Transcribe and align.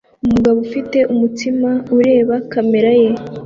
Umugabo 0.25 0.57
ufite 0.67 0.97
umutsima 1.13 1.71
ureba 1.97 2.35
kamera 2.51 2.91
ye 3.01 3.09